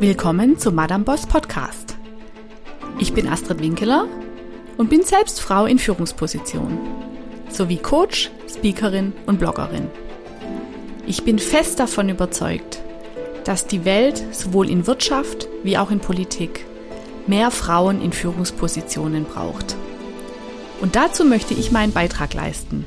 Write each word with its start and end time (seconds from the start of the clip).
Willkommen 0.00 0.56
zu 0.56 0.70
Madame 0.70 1.02
Boss 1.02 1.26
Podcast. 1.26 1.96
Ich 3.00 3.14
bin 3.14 3.26
Astrid 3.26 3.60
Winkeler 3.60 4.06
und 4.76 4.90
bin 4.90 5.02
selbst 5.02 5.40
Frau 5.40 5.66
in 5.66 5.80
Führungsposition 5.80 6.78
sowie 7.50 7.78
Coach, 7.78 8.30
Speakerin 8.48 9.12
und 9.26 9.40
Bloggerin. 9.40 9.88
Ich 11.04 11.24
bin 11.24 11.40
fest 11.40 11.80
davon 11.80 12.10
überzeugt, 12.10 12.80
dass 13.42 13.66
die 13.66 13.84
Welt 13.84 14.22
sowohl 14.30 14.70
in 14.70 14.86
Wirtschaft 14.86 15.48
wie 15.64 15.76
auch 15.76 15.90
in 15.90 15.98
Politik 15.98 16.64
mehr 17.26 17.50
Frauen 17.50 18.00
in 18.00 18.12
Führungspositionen 18.12 19.24
braucht. 19.24 19.74
Und 20.80 20.94
dazu 20.94 21.24
möchte 21.24 21.54
ich 21.54 21.72
meinen 21.72 21.92
Beitrag 21.92 22.34
leisten 22.34 22.84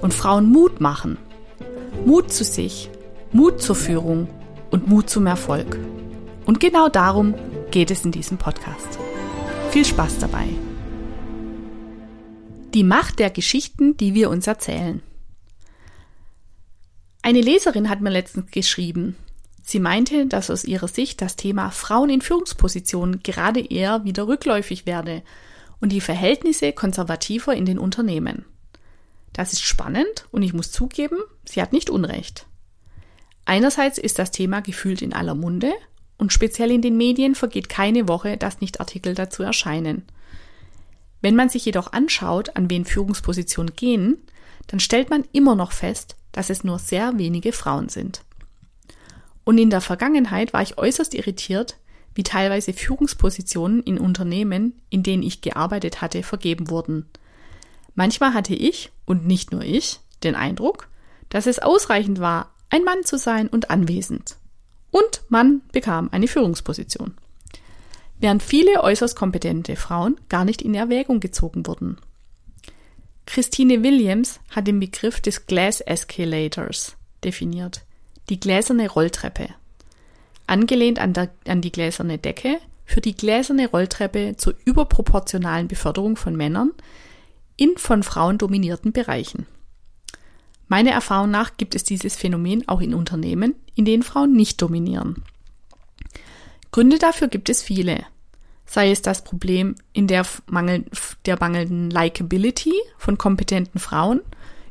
und 0.00 0.14
Frauen 0.14 0.48
Mut 0.48 0.80
machen. 0.80 1.18
Mut 2.06 2.32
zu 2.32 2.44
sich, 2.44 2.88
Mut 3.32 3.60
zur 3.60 3.74
Führung 3.74 4.28
und 4.70 4.86
Mut 4.86 5.10
zum 5.10 5.26
Erfolg. 5.26 5.76
Und 6.44 6.60
genau 6.60 6.88
darum 6.88 7.34
geht 7.70 7.90
es 7.90 8.04
in 8.04 8.12
diesem 8.12 8.38
Podcast. 8.38 8.98
Viel 9.70 9.84
Spaß 9.84 10.18
dabei. 10.18 10.48
Die 12.74 12.84
Macht 12.84 13.18
der 13.18 13.30
Geschichten, 13.30 13.96
die 13.96 14.14
wir 14.14 14.30
uns 14.30 14.46
erzählen. 14.46 15.02
Eine 17.22 17.40
Leserin 17.40 17.88
hat 17.88 18.00
mir 18.00 18.10
letztens 18.10 18.50
geschrieben, 18.50 19.16
sie 19.62 19.78
meinte, 19.78 20.26
dass 20.26 20.50
aus 20.50 20.64
ihrer 20.64 20.88
Sicht 20.88 21.22
das 21.22 21.36
Thema 21.36 21.70
Frauen 21.70 22.10
in 22.10 22.20
Führungspositionen 22.20 23.22
gerade 23.22 23.60
eher 23.60 24.04
wieder 24.04 24.26
rückläufig 24.26 24.86
werde 24.86 25.22
und 25.80 25.90
die 25.90 26.00
Verhältnisse 26.00 26.72
konservativer 26.72 27.54
in 27.54 27.64
den 27.64 27.78
Unternehmen. 27.78 28.44
Das 29.32 29.52
ist 29.52 29.62
spannend 29.62 30.26
und 30.30 30.42
ich 30.42 30.52
muss 30.52 30.72
zugeben, 30.72 31.18
sie 31.44 31.62
hat 31.62 31.72
nicht 31.72 31.90
Unrecht. 31.90 32.46
Einerseits 33.44 33.98
ist 33.98 34.18
das 34.18 34.30
Thema 34.30 34.60
gefühlt 34.60 35.02
in 35.02 35.12
aller 35.12 35.34
Munde 35.34 35.72
und 36.22 36.32
speziell 36.32 36.70
in 36.70 36.82
den 36.82 36.96
Medien 36.96 37.34
vergeht 37.34 37.68
keine 37.68 38.06
Woche, 38.06 38.36
dass 38.36 38.60
nicht 38.60 38.78
Artikel 38.78 39.16
dazu 39.16 39.42
erscheinen. 39.42 40.04
Wenn 41.20 41.34
man 41.34 41.48
sich 41.48 41.64
jedoch 41.64 41.92
anschaut, 41.92 42.54
an 42.54 42.70
wen 42.70 42.84
Führungspositionen 42.84 43.74
gehen, 43.74 44.18
dann 44.68 44.78
stellt 44.78 45.10
man 45.10 45.24
immer 45.32 45.56
noch 45.56 45.72
fest, 45.72 46.14
dass 46.30 46.48
es 46.48 46.62
nur 46.62 46.78
sehr 46.78 47.18
wenige 47.18 47.50
Frauen 47.50 47.88
sind. 47.88 48.22
Und 49.42 49.58
in 49.58 49.68
der 49.68 49.80
Vergangenheit 49.80 50.52
war 50.52 50.62
ich 50.62 50.78
äußerst 50.78 51.12
irritiert, 51.14 51.76
wie 52.14 52.22
teilweise 52.22 52.72
Führungspositionen 52.72 53.82
in 53.82 53.98
Unternehmen, 53.98 54.80
in 54.90 55.02
denen 55.02 55.24
ich 55.24 55.40
gearbeitet 55.40 56.02
hatte, 56.02 56.22
vergeben 56.22 56.70
wurden. 56.70 57.06
Manchmal 57.96 58.32
hatte 58.32 58.54
ich, 58.54 58.92
und 59.06 59.26
nicht 59.26 59.50
nur 59.50 59.62
ich, 59.62 59.98
den 60.22 60.36
Eindruck, 60.36 60.86
dass 61.30 61.48
es 61.48 61.58
ausreichend 61.58 62.20
war, 62.20 62.54
ein 62.70 62.84
Mann 62.84 63.02
zu 63.02 63.18
sein 63.18 63.48
und 63.48 63.70
anwesend 63.70 64.36
und 64.92 65.22
Mann 65.28 65.62
bekam 65.72 66.08
eine 66.12 66.28
Führungsposition. 66.28 67.14
Während 68.20 68.44
viele 68.44 68.84
äußerst 68.84 69.16
kompetente 69.16 69.74
Frauen 69.74 70.20
gar 70.28 70.44
nicht 70.44 70.62
in 70.62 70.74
Erwägung 70.74 71.18
gezogen 71.18 71.66
wurden. 71.66 71.98
Christine 73.26 73.82
Williams 73.82 74.38
hat 74.50 74.68
den 74.68 74.78
Begriff 74.78 75.20
des 75.20 75.46
Glass 75.46 75.80
Escalators 75.80 76.96
definiert, 77.24 77.82
die 78.28 78.38
gläserne 78.38 78.88
Rolltreppe. 78.88 79.48
Angelehnt 80.46 81.00
an, 81.00 81.14
der, 81.14 81.30
an 81.48 81.62
die 81.62 81.72
gläserne 81.72 82.18
Decke 82.18 82.58
führt 82.84 83.06
die 83.06 83.16
gläserne 83.16 83.68
Rolltreppe 83.68 84.36
zur 84.36 84.54
überproportionalen 84.64 85.66
Beförderung 85.66 86.16
von 86.16 86.36
Männern 86.36 86.72
in 87.56 87.76
von 87.76 88.02
Frauen 88.02 88.38
dominierten 88.38 88.92
Bereichen. 88.92 89.46
Meiner 90.72 90.92
Erfahrung 90.92 91.30
nach 91.30 91.58
gibt 91.58 91.74
es 91.74 91.84
dieses 91.84 92.16
Phänomen 92.16 92.66
auch 92.66 92.80
in 92.80 92.94
Unternehmen, 92.94 93.56
in 93.74 93.84
denen 93.84 94.02
Frauen 94.02 94.32
nicht 94.32 94.62
dominieren. 94.62 95.22
Gründe 96.70 96.98
dafür 96.98 97.28
gibt 97.28 97.50
es 97.50 97.62
viele. 97.62 98.06
Sei 98.64 98.90
es 98.90 99.02
das 99.02 99.22
Problem 99.22 99.74
in 99.92 100.06
der, 100.06 100.24
Mangel, 100.46 100.86
der 101.26 101.38
mangelnden 101.38 101.90
Likability 101.90 102.72
von 102.96 103.18
kompetenten 103.18 103.80
Frauen, 103.80 104.22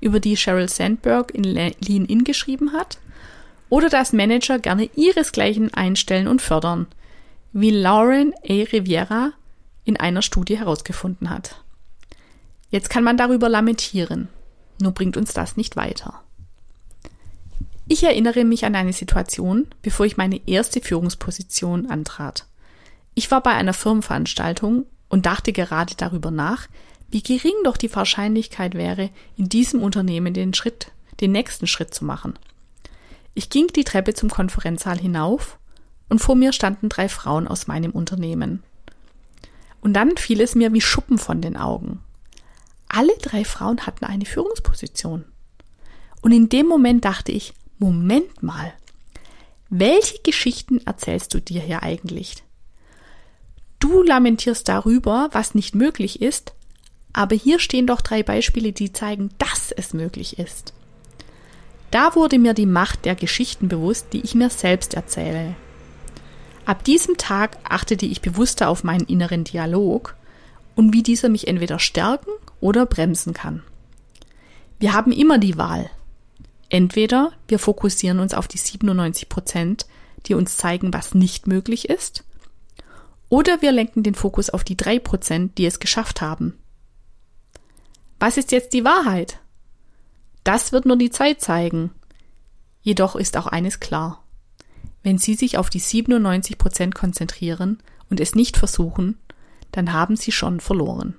über 0.00 0.20
die 0.20 0.36
Sheryl 0.36 0.68
Sandberg 0.68 1.34
in 1.34 1.42
Lean 1.42 2.04
In 2.04 2.22
geschrieben 2.22 2.74
hat, 2.74 3.00
oder 3.68 3.88
dass 3.88 4.12
Manager 4.12 4.60
gerne 4.60 4.88
ihresgleichen 4.94 5.74
einstellen 5.74 6.28
und 6.28 6.40
fördern, 6.40 6.86
wie 7.52 7.70
Lauren 7.70 8.34
A. 8.48 8.62
Riviera 8.72 9.32
in 9.82 9.96
einer 9.96 10.22
Studie 10.22 10.58
herausgefunden 10.58 11.28
hat. 11.28 11.60
Jetzt 12.70 12.88
kann 12.88 13.02
man 13.02 13.16
darüber 13.16 13.48
lamentieren. 13.48 14.28
Nur 14.80 14.92
bringt 14.92 15.16
uns 15.16 15.32
das 15.32 15.56
nicht 15.56 15.76
weiter. 15.76 16.22
Ich 17.88 18.02
erinnere 18.04 18.44
mich 18.44 18.64
an 18.66 18.74
eine 18.74 18.92
Situation, 18.92 19.66
bevor 19.82 20.04
ich 20.04 20.18
meine 20.18 20.46
erste 20.46 20.80
Führungsposition 20.80 21.90
antrat. 21.90 22.46
Ich 23.14 23.30
war 23.30 23.42
bei 23.42 23.52
einer 23.52 23.72
Firmenveranstaltung 23.72 24.84
und 25.08 25.26
dachte 25.26 25.52
gerade 25.52 25.94
darüber 25.96 26.30
nach, 26.30 26.68
wie 27.10 27.22
gering 27.22 27.54
doch 27.64 27.78
die 27.78 27.94
Wahrscheinlichkeit 27.94 28.74
wäre, 28.74 29.10
in 29.36 29.48
diesem 29.48 29.82
Unternehmen 29.82 30.34
den 30.34 30.52
Schritt, 30.52 30.92
den 31.20 31.32
nächsten 31.32 31.66
Schritt 31.66 31.94
zu 31.94 32.04
machen. 32.04 32.34
Ich 33.34 33.48
ging 33.48 33.68
die 33.68 33.84
Treppe 33.84 34.14
zum 34.14 34.28
Konferenzsaal 34.28 34.98
hinauf 34.98 35.58
und 36.08 36.18
vor 36.18 36.34
mir 36.34 36.52
standen 36.52 36.88
drei 36.88 37.08
Frauen 37.08 37.48
aus 37.48 37.66
meinem 37.66 37.92
Unternehmen. 37.92 38.62
Und 39.80 39.94
dann 39.94 40.16
fiel 40.16 40.40
es 40.40 40.54
mir 40.54 40.72
wie 40.72 40.80
Schuppen 40.80 41.18
von 41.18 41.40
den 41.40 41.56
Augen. 41.56 42.00
Alle 42.88 43.16
drei 43.20 43.44
Frauen 43.44 43.86
hatten 43.86 44.04
eine 44.04 44.24
Führungsposition. 44.24 45.24
Und 46.22 46.32
in 46.32 46.48
dem 46.48 46.66
Moment 46.66 47.04
dachte 47.04 47.32
ich, 47.32 47.54
Moment 47.78 48.42
mal, 48.42 48.72
welche 49.70 50.18
Geschichten 50.22 50.80
erzählst 50.86 51.34
du 51.34 51.40
dir 51.40 51.60
hier 51.60 51.82
eigentlich? 51.82 52.42
Du 53.78 54.02
lamentierst 54.02 54.68
darüber, 54.68 55.28
was 55.32 55.54
nicht 55.54 55.74
möglich 55.74 56.20
ist, 56.20 56.54
aber 57.12 57.36
hier 57.36 57.58
stehen 57.58 57.86
doch 57.86 58.00
drei 58.00 58.22
Beispiele, 58.22 58.72
die 58.72 58.92
zeigen, 58.92 59.30
dass 59.38 59.70
es 59.70 59.92
möglich 59.92 60.38
ist. 60.38 60.72
Da 61.90 62.14
wurde 62.14 62.38
mir 62.38 62.54
die 62.54 62.66
Macht 62.66 63.04
der 63.04 63.14
Geschichten 63.14 63.68
bewusst, 63.68 64.08
die 64.12 64.20
ich 64.20 64.34
mir 64.34 64.50
selbst 64.50 64.94
erzähle. 64.94 65.54
Ab 66.64 66.84
diesem 66.84 67.16
Tag 67.16 67.58
achtete 67.64 68.04
ich 68.04 68.20
bewusster 68.20 68.68
auf 68.68 68.84
meinen 68.84 69.06
inneren 69.06 69.44
Dialog 69.44 70.16
und 70.74 70.92
wie 70.92 71.02
dieser 71.02 71.28
mich 71.28 71.48
entweder 71.48 71.78
stärken 71.78 72.30
oder 72.60 72.86
bremsen 72.86 73.34
kann. 73.34 73.62
Wir 74.78 74.92
haben 74.92 75.12
immer 75.12 75.38
die 75.38 75.56
Wahl. 75.56 75.90
Entweder 76.68 77.32
wir 77.48 77.58
fokussieren 77.58 78.20
uns 78.20 78.34
auf 78.34 78.48
die 78.48 78.58
97 78.58 79.28
Prozent, 79.28 79.86
die 80.26 80.34
uns 80.34 80.56
zeigen, 80.56 80.92
was 80.92 81.14
nicht 81.14 81.46
möglich 81.46 81.88
ist, 81.88 82.24
oder 83.30 83.60
wir 83.60 83.72
lenken 83.72 84.02
den 84.02 84.14
Fokus 84.14 84.50
auf 84.50 84.64
die 84.64 84.76
drei 84.76 84.98
Prozent, 84.98 85.58
die 85.58 85.66
es 85.66 85.80
geschafft 85.80 86.20
haben. 86.20 86.58
Was 88.18 88.36
ist 88.36 88.52
jetzt 88.52 88.72
die 88.72 88.84
Wahrheit? 88.84 89.38
Das 90.44 90.72
wird 90.72 90.86
nur 90.86 90.96
die 90.96 91.10
Zeit 91.10 91.40
zeigen. 91.40 91.90
Jedoch 92.80 93.16
ist 93.16 93.36
auch 93.36 93.46
eines 93.46 93.80
klar. 93.80 94.24
Wenn 95.02 95.18
Sie 95.18 95.34
sich 95.34 95.58
auf 95.58 95.70
die 95.70 95.78
97 95.78 96.58
Prozent 96.58 96.94
konzentrieren 96.94 97.78
und 98.10 98.18
es 98.20 98.34
nicht 98.34 98.56
versuchen, 98.56 99.18
dann 99.72 99.92
haben 99.92 100.16
sie 100.16 100.32
schon 100.32 100.60
verloren. 100.60 101.14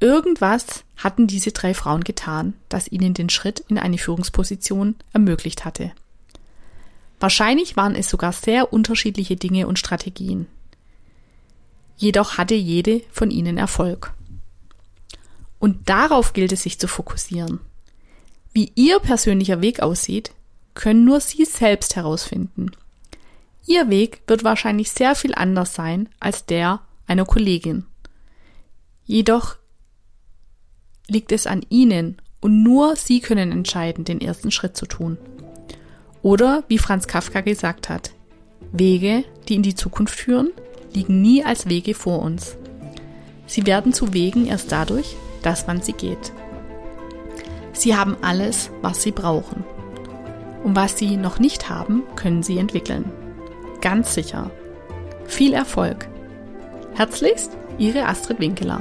Irgendwas 0.00 0.84
hatten 0.96 1.26
diese 1.26 1.52
drei 1.52 1.74
Frauen 1.74 2.04
getan, 2.04 2.54
das 2.68 2.90
ihnen 2.90 3.14
den 3.14 3.30
Schritt 3.30 3.60
in 3.68 3.78
eine 3.78 3.98
Führungsposition 3.98 4.96
ermöglicht 5.12 5.64
hatte. 5.64 5.92
Wahrscheinlich 7.20 7.76
waren 7.76 7.94
es 7.94 8.10
sogar 8.10 8.32
sehr 8.32 8.72
unterschiedliche 8.72 9.36
Dinge 9.36 9.66
und 9.66 9.78
Strategien. 9.78 10.46
Jedoch 11.96 12.38
hatte 12.38 12.54
jede 12.54 13.02
von 13.10 13.30
ihnen 13.30 13.56
Erfolg. 13.56 14.12
Und 15.58 15.88
darauf 15.88 16.32
gilt 16.32 16.52
es 16.52 16.64
sich 16.64 16.78
zu 16.78 16.88
fokussieren. 16.88 17.60
Wie 18.52 18.72
ihr 18.74 18.98
persönlicher 18.98 19.62
Weg 19.62 19.80
aussieht, 19.80 20.32
können 20.74 21.04
nur 21.04 21.20
Sie 21.20 21.44
selbst 21.44 21.96
herausfinden. 21.96 22.72
Ihr 23.66 23.88
Weg 23.88 24.22
wird 24.26 24.44
wahrscheinlich 24.44 24.90
sehr 24.90 25.14
viel 25.14 25.34
anders 25.34 25.74
sein 25.74 26.08
als 26.20 26.44
der 26.44 26.80
einer 27.06 27.24
Kollegin. 27.24 27.86
Jedoch 29.06 29.56
liegt 31.08 31.32
es 31.32 31.46
an 31.46 31.62
Ihnen 31.68 32.16
und 32.40 32.62
nur 32.62 32.96
Sie 32.96 33.20
können 33.20 33.52
entscheiden, 33.52 34.04
den 34.04 34.20
ersten 34.20 34.50
Schritt 34.50 34.76
zu 34.76 34.86
tun. 34.86 35.18
Oder 36.22 36.64
wie 36.68 36.78
Franz 36.78 37.06
Kafka 37.06 37.40
gesagt 37.40 37.88
hat, 37.88 38.12
Wege, 38.72 39.24
die 39.48 39.54
in 39.54 39.62
die 39.62 39.74
Zukunft 39.74 40.14
führen, 40.14 40.50
liegen 40.94 41.22
nie 41.22 41.44
als 41.44 41.68
Wege 41.68 41.94
vor 41.94 42.20
uns. 42.20 42.56
Sie 43.46 43.66
werden 43.66 43.92
zu 43.92 44.14
Wegen 44.14 44.46
erst 44.46 44.72
dadurch, 44.72 45.16
dass 45.42 45.66
man 45.66 45.82
sie 45.82 45.92
geht. 45.92 46.32
Sie 47.72 47.96
haben 47.96 48.16
alles, 48.22 48.70
was 48.82 49.02
Sie 49.02 49.10
brauchen. 49.10 49.64
Und 50.62 50.76
was 50.76 50.96
Sie 50.96 51.16
noch 51.16 51.38
nicht 51.38 51.68
haben, 51.68 52.04
können 52.16 52.42
Sie 52.42 52.56
entwickeln. 52.56 53.10
Ganz 53.80 54.14
sicher. 54.14 54.50
Viel 55.26 55.52
Erfolg. 55.52 56.08
Herzlichst, 56.94 57.50
Ihre 57.76 58.06
Astrid 58.06 58.40
Winkeler. 58.40 58.80